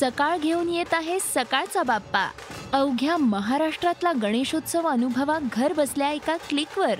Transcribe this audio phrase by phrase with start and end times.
[0.00, 2.30] सकाळ घेऊन येत आहे सकाळचा बाप्पा.
[2.72, 6.98] अवघ्या महाराष्ट्रातला गणेशोत्सव अनुभवा घर बसल्या एका क्लिकवर.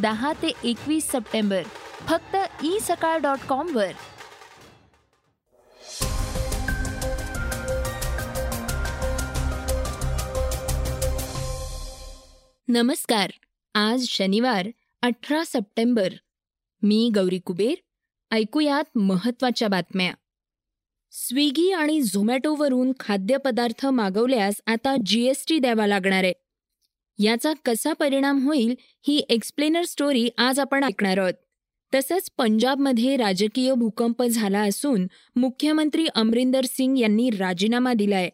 [0.00, 1.62] दहा ते एकवीस सप्टेंबर.
[2.08, 3.90] फक्त ई सकाळ डॉट कॉमवर
[12.68, 13.30] नमस्कार.
[13.74, 14.68] आज शनिवार
[15.02, 16.12] अठरा सप्टेंबर.
[16.82, 17.74] मी गौरी कुबेर.
[18.30, 20.14] ऐकूयात महत्त्वाच्या बातम्या.
[21.12, 26.32] स्विगी आणि झोमॅटोवरून खाद्यपदार्थ मागवल्यास आता जीएसटी द्यावा लागणार आहे.
[27.18, 28.74] याचा कसा परिणाम होईल
[29.08, 31.32] ही एक्सप्लेनर स्टोरी आज आपण ऐकणार आहोत.
[31.94, 35.06] तसंच पंजाबमध्ये राजकीय भूकंप झाला असून
[35.36, 38.30] मुख्यमंत्री अमरिंदर सिंग यांनी राजीनामा दिलाय.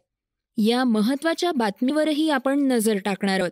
[0.57, 3.51] या महत्त्वाच्या बातमीवरही आपण नजर टाकणार आहोत.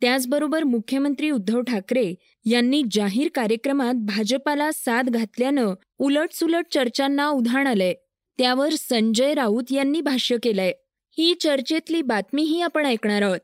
[0.00, 2.14] त्याचबरोबर मुख्यमंत्री उद्धव ठाकरे
[2.44, 7.94] यांनी जाहीर कार्यक्रमात भाजपाला साथ घातल्यानं उलटसुलट चर्चांना उधाण आलंय.
[8.38, 10.72] त्यावर संजय राऊत यांनी भाष्य केलंय.
[11.18, 13.38] ही चर्चेतली बातमीही आपण ऐकणार आहोत.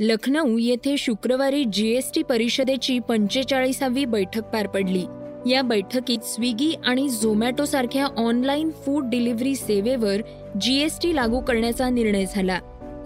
[0.00, 5.04] लखनौ येथे शुक्रवारी जीएसटी परिषदेची पंचेचाळीसावी बैठक पार पडली.
[5.50, 10.16] या बैठकीत स्विगी आणि झोमॅटो सारख्या ऑनलाईन फूड डिलिव्हरी सेवेवर
[10.60, 12.60] जीएसटी लागू करण्याचा निर्णय झाला.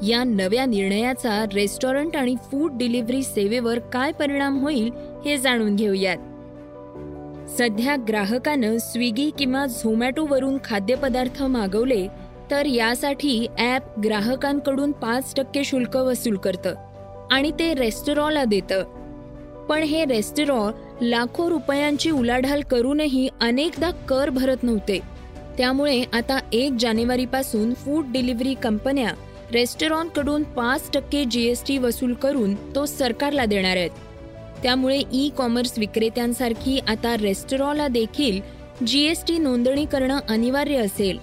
[0.08, 4.90] या नव्या निर्णयाचा रेस्टॉरंट आणि फूड डिलिव्हरी सेवेवर काय परिणाम होईल
[5.24, 6.16] हे जाणून घेऊयात.
[7.58, 12.06] सध्या ग्राहकानं स्विगी किंवा झोमॅटोवरून खाद्यपदार्थ मागवले
[12.50, 16.74] तर यासाठी ॲप ग्राहकांकडून पाच टक्के शुल्क वसूल करतं
[17.30, 18.82] आणि ते रेस्टॉरॉला देतं.
[19.68, 20.70] पण हे रेस्टॉरॉ
[21.02, 24.98] लाखो रुपयांची उलाढाल करूनही अनेकदा कर भरत नव्हते.
[25.58, 29.12] त्यामुळे आता एक जानेवारीपासून फूड डिलिव्हरी कंपन्या
[29.52, 34.05] रेस्टॉरंटकडून पाच टक्के जीएसटी वसूल करून तो सरकारला देणार आहेत.
[34.62, 38.40] त्यामुळे ई कॉमर्स विक्रेत्यांसारखी आता रेस्टॉरॉला देखील
[38.86, 41.18] जीएसटी नोंदणी करणं अनिवार्य असेल.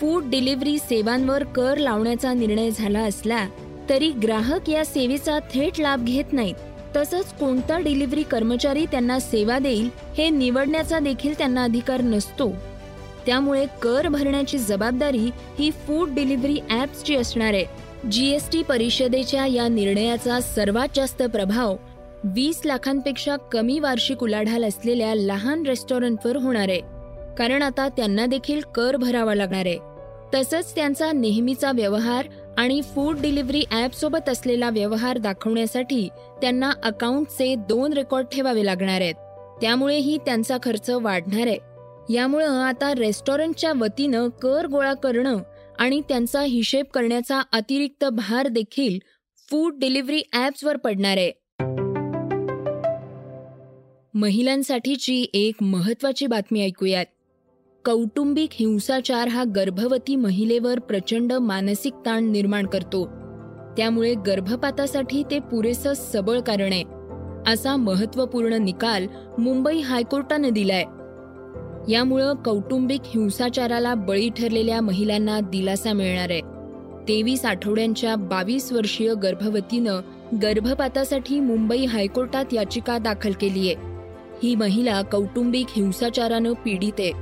[0.00, 3.46] फूड डिलिव्हरी सेवांवर कर लावण्याचा निर्णय झाला असला
[3.88, 6.54] तरी ग्राहक या सेवेचा थेट लाभ घेत नाहीत.
[6.96, 9.88] तसंच कोणता डिलिव्हरी कर्मचारी त्यांना सेवा देईल
[10.18, 12.50] हे निवडण्याचा देखील त्यांना अधिकार नसतो.
[13.26, 17.64] त्यामुळे कर भरण्याची जबाबदारी ही फूड डिलिव्हरी ॲप्सची असणार आहे.
[18.12, 21.76] जीएसटी परिषदेच्या या निर्णयाचा सर्वात जास्त प्रभाव
[22.24, 26.80] वीस लाखांपेक्षा कमी वार्षिक उलाढाल असलेल्या लहान रेस्टॉरंटवर होणार आहे.
[27.38, 29.78] कारण आता त्यांना देखील कर भरावा लागणार आहे.
[30.34, 32.26] तसंच त्यांचा नेहमीचा व्यवहार
[32.58, 36.08] आणि फूड डिलिव्हरी ॲपसोबत असलेला व्यवहार दाखवण्यासाठी
[36.40, 39.14] त्यांना अकाउंटचे दोन रेकॉर्ड ठेवावे लागणार आहेत.
[39.60, 41.58] त्यामुळेही त्यांचा खर्च वाढणार आहे.
[42.14, 45.36] यामुळं आता रेस्टॉरंटच्या वतीनं कर गोळा करणं
[45.78, 48.98] आणि त्यांचा हिशेब करण्याचा अतिरिक्त भार देखील
[49.50, 51.32] फूड डिलिव्हरी ॲप्सवर पडणार आहे.
[54.20, 57.04] महिलांसाठीची एक महत्वाची बातमी ऐकूयात.
[57.84, 63.06] कौटुंबिक हिंसाचार हा गर्भवती महिलेवर प्रचंड मानसिक ताण निर्माण करतो.
[63.76, 66.84] त्यामुळे गर्भपातासाठी ते पुरेसं सबळ कारण आहे.
[67.52, 69.06] असा महत्त्वपूर्ण निकाल
[69.38, 70.84] मुंबई हायकोर्टानं दिलाय.
[71.92, 76.40] यामुळं कौटुंबिक हिंसाचाराला बळी ठरलेल्या महिलांना दिलासा मिळणार आहे.
[77.08, 80.00] तेवीस आठवड्यांच्या बावीस वर्षीय गर्भवतीनं
[80.42, 83.87] गर्भपातासाठी मुंबई हायकोर्टात याचिका दाखल केली आहे
[84.42, 86.92] ही महिला कौटुंबिक हिंसाचारानं पीडित.
[86.98, 87.12] आहे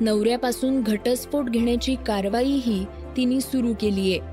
[0.00, 2.84] नवऱ्यापासून घटस्फोट घेण्याची कारवाईही
[3.16, 4.32] तिने सुरू केली आहे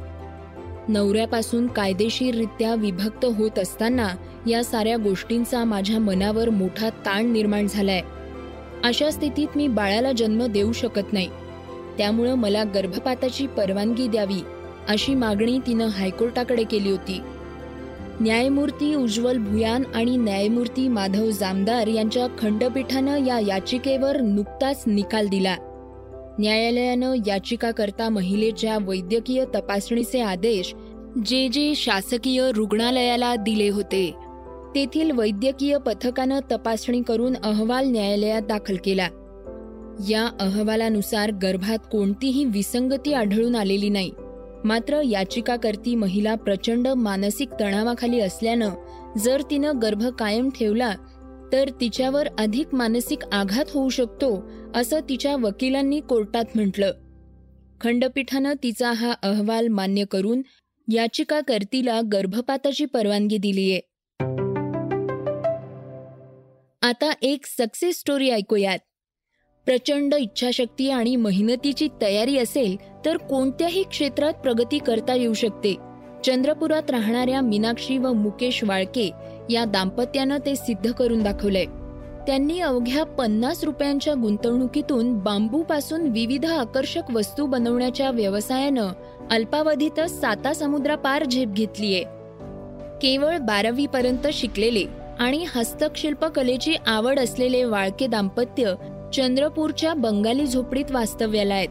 [0.88, 4.08] नवऱ्यापासून कायदेशीररित्या विभक्त होत असताना
[4.48, 8.02] या साऱ्या गोष्टींचा माझ्या मनावर मोठा ताण निर्माण झालाय.
[8.84, 11.28] अशा स्थितीत मी बाळाला जन्म देऊ शकत नाही.
[11.98, 14.42] त्यामुळं मला गर्भपाताची परवानगी द्यावी
[14.88, 17.22] अशी मागणी तिनं हायकोर्टाकडे केली होती.
[18.22, 25.56] न्यायमूर्ती उज्ज्वल भुयान आणि न्यायमूर्ती माधव जामदार यांच्या खंडपीठानं या याचिकेवर नुकताच निकाल दिला.
[26.40, 30.74] न्यायालयानं याचिकाकर्ता महिलेच्या वैद्यकीय तपासणीचे आदेश
[31.25, 34.13] जे जे शासकीय रुग्णालयाला दिले होते
[34.75, 39.07] तेथील वैद्यकीय पथकानं तपासणी करून अहवाल न्यायालयात दाखल केला.
[40.09, 44.12] या अहवालानुसार गर्भात कोणतीही विसंगती आढळून आलेली नाही.
[44.66, 48.70] मात्र याचिकाकर्ती महिला प्रचंड मानसिक तणावाखाली असल्यानं
[49.18, 50.94] जर तिनं गर्भ कायम ठेवला
[51.54, 56.92] तर तिच्यावर अधिक मानसिक आघात होऊ शकतो असं तिच्या वकिलांनी कोर्टात म्हटलं.
[57.82, 60.42] खंडपीठानं तिचा हा अहवाल मान्य करून
[60.92, 63.80] याचिकाकर्तीला गर्भपाताची परवानगी दिलीये.
[66.82, 68.80] आता एक सक्सेस स्टोरी ऐकूयात.
[69.69, 75.75] प्रचंड इच्छाशक्ती आणि मेहनतीची तयारी असेल तर कोणत्याही क्षेत्रात प्रगती करता येऊ शकते.
[76.25, 79.12] चंद्रपुरात राहणाऱ्या मीनाक्षी व मुकेश वाळके
[79.50, 81.66] या दाम्पत्यानं ते सिद्ध करून दाखवलंय.
[82.27, 88.88] त्यांनी अवघ्या पन्नास रुपयांच्या गुंतवणुकीतून बांबूपासून विविध आकर्षक वस्तू बनवण्याच्या व्यवसायानं
[89.31, 92.04] अल्पावधीतच साता समुद्रापार झेप घेतलीये.
[93.01, 94.83] केवळ बारावी पर्यंत शिकलेले
[95.19, 98.74] आणि हस्तशिल्प कलेची आवड असलेले वाळके दाम्पत्य
[99.14, 101.70] चंद्रपूरच्या बंगाली झोपडीत वास्तव्याला आहेत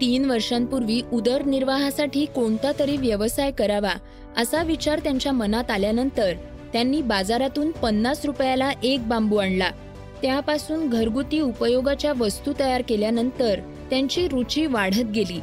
[0.00, 3.92] तीन वर्षांपूर्वी उदरनिर्वाहासाठी कोणता तरी व्यवसाय करावा
[4.36, 6.32] असा विचार त्यांच्या मनात आल्यानंतर
[6.72, 9.70] त्यांनी बाजारातून पन्नास रुपयाला एक बांबू आणला.
[10.22, 13.60] त्यापासून घरगुती उपयोगाच्या वस्तू तयार केल्यानंतर
[13.90, 15.40] त्यांची रुची वाढत गेली.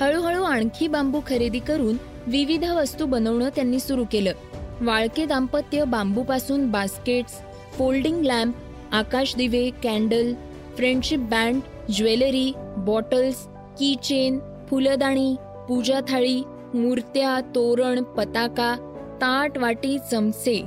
[0.00, 1.96] हळूहळू आणखी बांबू खरेदी करून
[2.26, 4.32] विविध वस्तू बनवणं त्यांनी सुरू केलं.
[4.80, 7.32] वाळके दाम्पत्य बांबूपासून बास्केट्स
[7.78, 8.54] फोल्डिंग लॅम्प
[8.92, 10.32] आकाश दिवे candle
[10.76, 11.60] friendship band
[11.92, 13.46] jewellery bottles
[13.78, 14.38] key chain
[14.70, 15.34] फुलदाणी
[15.68, 16.42] पूजा थाळी
[16.74, 18.74] मूर्त्या तोरण पताका
[19.16, 20.62] ताट वाटी चमचे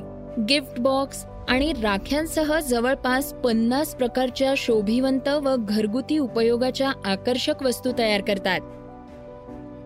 [0.49, 8.59] गिफ्ट बॉक्स आणि राख्यांसह जवळपास पन्नास प्रकारच्या शोभिवंत व घरगुती उपयोगाच्या आकर्षक वस्तू तयार करतात.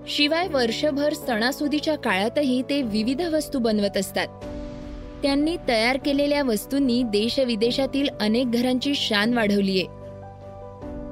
[0.08, 4.28] शिवाय वर्षभर सणासुदीच्या काळातही ते विविध वस्तू बनवत असतात.
[5.24, 9.99] त्यांनी तयार केलेल्या वस्तूंनी देशविदेशातील अनेक घरांची शान वाढवलीये.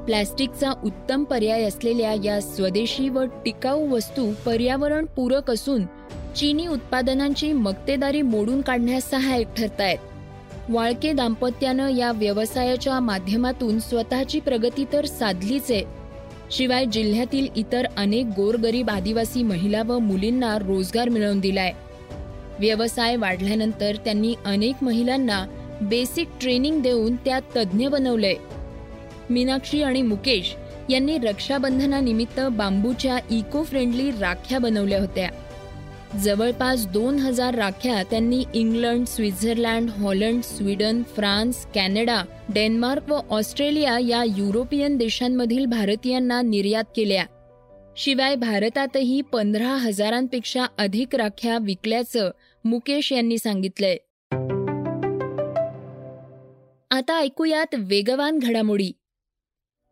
[0.08, 5.84] प्लॅस्टिकचा उत्तम पर्याय असलेल्या या स्वदेशी व टिकाऊ वस्तू पर्यावरण पूरक असून
[6.36, 9.98] चीनी उत्पादनांची मक्तेदारी मोडून काढण्यास सहाय्यक ठरतायत.
[10.70, 15.84] वाळके दाम्पत्यानं या व्यवसायाच्या माध्यमातून स्वतःची प्रगती तर साधलीच आहे.
[16.52, 21.74] शिवाय जिल्ह्यातील इतर अनेक गोरगरीब आदिवासी महिला व मुलींना रोजगार मिळवून दिलाय.
[22.60, 25.46] व्यवसाय वाढल्यानंतर त्यांनी अनेक महिलांना
[25.82, 28.36] बेसिक ट्रेनिंग देऊन त्या तज्ज्ञ बनवलंय.
[29.30, 30.56] मीनाक्षी आणि मुकेश
[30.90, 35.30] यांनी रक्षाबंधनानिमित्त बांबूच्या इको फ्रेंडली राख्या बनवल्या होत्या.
[36.24, 44.24] जवळपास दोन हजार राख्या त्यांनी England Switzerland Holland Sweden France Canada Denmark व ऑस्ट्रेलिया या
[44.24, 47.26] युरोपियन देशांमधील भारतीयांना निर्यात केल्या.
[47.98, 52.32] शिवाय भारतातही पंधरा हजारांपेक्षा अधिक राख्या विकल्याचं
[52.66, 53.98] मुकेश यांनी सांगितलंय.
[56.92, 58.92] आता ऐकूयात वेगवान घडामोडी.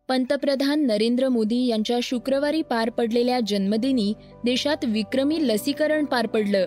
[0.08, 4.14] पंतप्रधान नरेंद्र मोदी यांच्या शुक्रवारी पार पडलेल्या जन्मदिनी
[4.44, 6.66] देशात विक्रमी लसीकरण पार पडलं.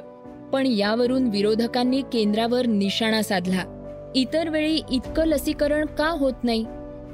[0.52, 3.64] पण यावरून विरोधकांनी केंद्रावर निशाणा साधला.
[4.14, 6.64] इतर वेळी इतकं लसीकरण का होत नाही?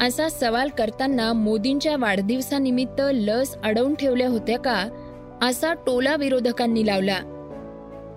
[0.00, 4.88] असा सवाल करताना मोदींच्या वाढदिवसानिमित्त लस अडवून ठेवल्या होत्या का?
[5.42, 7.18] असा टोला विरोधकांनी लावला.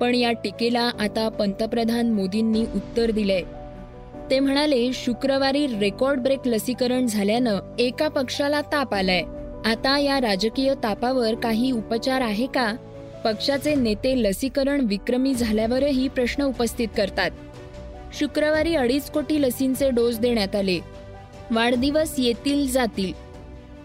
[0.01, 3.41] पण या टीकेला आता पंतप्रधान मोदींनी उत्तर दिलंय.
[4.29, 9.23] ते म्हणाले शुक्रवारी रेकॉर्ड ब्रेक लसीकरण झाल्यानं एका पक्षाला ताप आलाय.
[9.65, 12.73] आता या राजकीय तापावर काही उपचार आहे का?
[13.23, 17.31] पक्षाचे नेते लसीकरण विक्रमी झाल्यावरही प्रश्न उपस्थित करतात.
[18.13, 20.79] शुक्रवारी अडीच कोटी लसींचे डोस देण्यात आले.
[21.51, 23.13] वाढदिवस येतील जातील.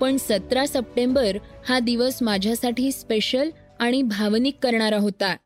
[0.01, 1.37] पण सतरा सप्टेंबर
[1.69, 5.37] हा दिवस माझ्यासाठी स्पेशल आणि भावनिक करणारा होता.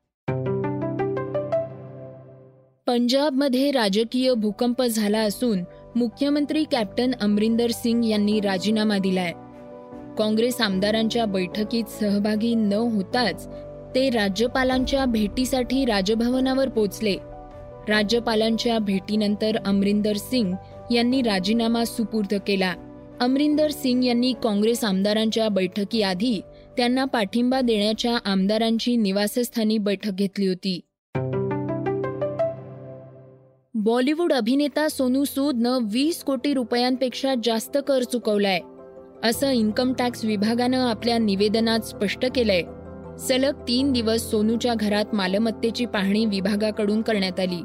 [2.86, 5.62] पंजाबमध्ये राजकीय भूकंप झाला असून
[5.96, 9.32] मुख्यमंत्री कॅप्टन अमरिंदर सिंग यांनी राजीनामा दिलाय.
[10.18, 13.48] काँग्रेस आमदारांच्या बैठकीत सहभागी न होताच
[13.94, 17.16] ते राज्यपालांच्या भेटीसाठी राजभवनावर पोचले.
[17.88, 20.54] राज्यपालांच्या भेटीनंतर अमरिंदर सिंग
[20.92, 22.74] यांनी राजीनामा सुपूर्द केला.
[23.20, 26.40] अमरिंदर सिंग यांनी काँग्रेस आमदारांच्या बैठकीआधी
[26.76, 30.80] त्यांना पाठिंबा देण्याच्या आमदारांची निवासस्थानी बैठक घेतली होती.
[33.86, 38.58] बॉलिवूड अभिनेता सोनू सूदनं वीस कोटी रुपयांपेक्षा जास्त कर चुकवलाय.
[39.24, 42.62] असं इन्कम टॅक्स विभागानं आपल्या निवेदनात स्पष्ट केलंय.
[43.18, 47.62] सलग तीन दिवस सोनूच्या घरात मालमत्तेची पाहणी विभागाकडून करण्यात आली.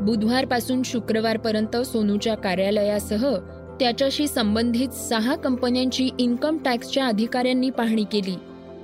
[0.00, 3.36] बुधवारपासून शुक्रवारपर्यंत सोनूच्या कार्यालयासह
[3.80, 8.34] त्याच्याशी संबंधित सहा कंपन्यांची इन्कम टॅक्सच्या अधिकाऱ्यांनी पाहणी केली.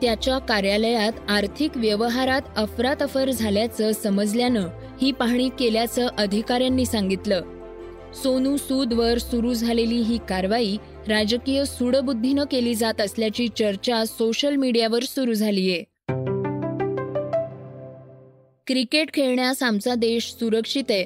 [0.03, 4.67] त्याच्या कार्यालयात आर्थिक व्यवहारात अफरातफर झाल्याचं समजल्यानं
[5.03, 7.41] ही पाहणी केल्याचं अधिकाऱ्यांनी सांगितलं.
[8.23, 10.77] सोनू सूदवर सुरू झालेली ही कारवाई
[11.09, 15.83] राजकीय सुडबुद्धीनं केली जात असल्याची चर्चा सोशल मीडियावर सुरू झालीय.
[18.67, 21.05] क्रिकेट खेळण्यास आमचा देश सुरक्षित आहे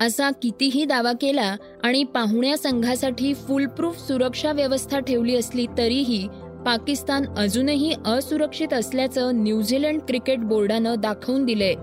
[0.00, 6.28] असा कितीही दावा केला आणि पाहुण्या संघासाठी फुलप्रूफ सुरक्षा व्यवस्था ठेवली असली तरीही
[6.66, 11.74] पाकिस्तान अजूनही असुरक्षित असल्याचं न्यूझीलंड क्रिकेट बोर्डानं दाखवून दिलंय.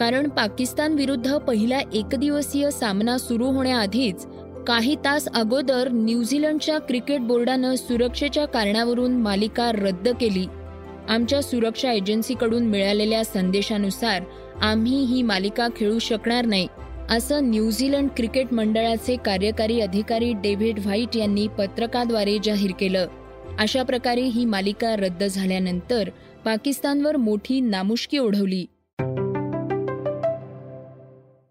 [0.00, 4.26] कारण पाकिस्तान विरुद्ध पहिला एकदिवसीय सामना सुरू होण्याआधीच
[4.66, 10.46] काही तास अगोदर न्यूझीलंडच्या क्रिकेट बोर्डानं सुरक्षेच्या कारणावरून मालिका रद्द केली.
[11.08, 14.22] आमच्या सुरक्षा एजन्सीकडून मिळालेल्या संदेशानुसार
[14.62, 16.68] आम्ही ही मालिका खेळू शकणार नाही
[17.10, 23.06] असं न्यूझीलंड क्रिकेट मंडळाचे कार्यकारी अधिकारी डेव्हिड व्हाईट यांनी पत्रकाद्वारे जाहीर केलं.
[23.58, 26.08] अशा प्रकारे ही मालिका रद्द झाल्यानंतर
[26.44, 28.66] पाकिस्तानवर मोठी नामुष्की ओढवली.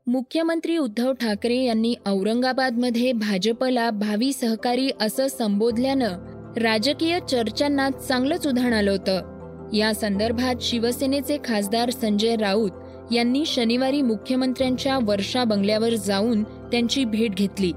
[0.07, 8.91] मुख्यमंत्री उद्धव ठाकरे यांनी औरंगाबादमध्ये भाजपला भावी सहकारी असं संबोधल्यानं राजकीय चर्चांना चांगलंच उधाण आलं
[8.91, 9.69] होतं.
[9.73, 17.71] या संदर्भात शिवसेनेचे खासदार संजय राऊत यांनी शनिवारी मुख्यमंत्र्यांच्या वर्षा बंगल्यावर जाऊन त्यांची भेट घेतली.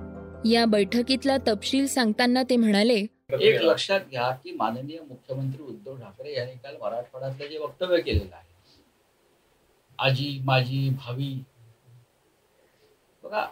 [0.45, 3.05] या बैठकीतला तपशील सांगताना ते म्हणाले
[3.41, 8.47] एक लक्षात घ्या की माननीय मुख्यमंत्री उद्धव ठाकरे यांनी काल मराठवाड्यातलं जे वक्तव्य केलेलं आहे
[9.99, 11.35] आजी माझी भावी
[13.29, 13.47] बघा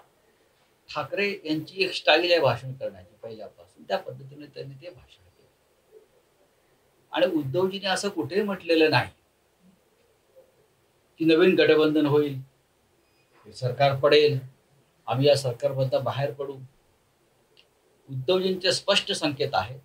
[0.88, 3.82] ठाकरे यांची एक स्टाईल आहे भाषण करण्याची पहिल्यापासून.
[3.88, 5.98] त्या पद्धतीने त्यांनी ते भाषण केलं.
[7.12, 9.10] आणि उद्धवजीने असं कुठेही म्हटलेलं नाही
[11.20, 12.40] की नवीन गठबंधन होईल
[13.56, 14.38] सरकार पडेल
[15.06, 16.56] आम्ही या सरकारबद्दल बाहेर पडू.
[18.08, 19.78] उद्धवजींचे स्पष्ट संकेत आहे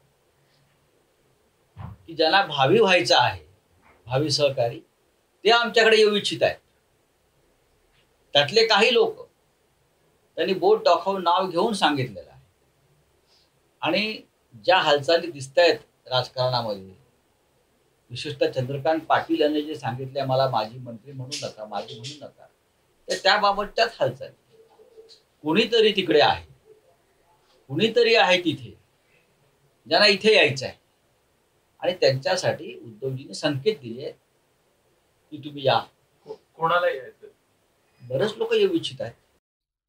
[2.07, 3.43] की ज्यांना भावी व्हायचं आहे
[4.07, 4.79] भावी सहकारी
[5.45, 6.57] ते आमच्याकडे येऊ इच्छित आहेत.
[8.33, 9.27] त्यातले काही लोक
[10.41, 12.39] त्यांनी बोट दाखवून नाव घेऊन सांगितलेलं आहे.
[13.81, 14.21] आणि
[14.65, 16.93] ज्या हालचाली दिसत आहेत राजकारणामध्ये
[18.11, 22.47] विशेषतः चंद्रकांत पाटील यांनी जे सांगितले मला माजी मंत्री म्हणू नका माजी म्हणू नका
[23.07, 24.33] तर त्याबाबतच्याच हालचाली.
[25.43, 26.45] कोणीतरी तिकडे आहे
[27.69, 28.75] कुणीतरी आहे तिथे
[29.87, 30.75] ज्यांना इथे यायचं आहे
[31.79, 34.13] आणि त्यांच्यासाठी उद्धवजीने संकेत दिले आहेत
[35.31, 35.79] की तुम्ही या.
[36.27, 37.27] कोणाला यायचं
[38.01, 39.13] बरेच लोक येऊ इच्छित आहेत.